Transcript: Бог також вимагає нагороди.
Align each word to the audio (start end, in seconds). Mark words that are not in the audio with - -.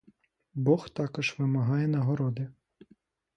Бог 0.53 0.89
також 0.89 1.35
вимагає 1.37 1.87
нагороди. 1.87 2.51